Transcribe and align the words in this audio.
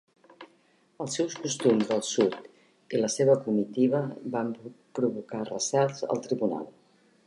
Els 1.03 1.17
seus 1.19 1.35
costums 1.43 1.91
del 1.91 2.01
sud 2.13 2.39
i 2.97 3.03
la 3.03 3.11
seva 3.17 3.37
comitiva 3.45 4.03
van 4.37 4.53
provocar 5.01 5.47
recels 5.55 6.07
al 6.15 6.29
tribunal. 6.31 6.71